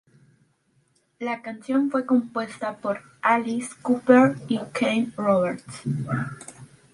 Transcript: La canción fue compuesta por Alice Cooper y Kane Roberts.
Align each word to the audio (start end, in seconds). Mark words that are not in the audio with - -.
La 1.19 1.43
canción 1.43 1.91
fue 1.91 2.07
compuesta 2.07 2.75
por 2.77 3.01
Alice 3.21 3.75
Cooper 3.83 4.33
y 4.47 4.57
Kane 4.73 5.11
Roberts. 5.15 5.83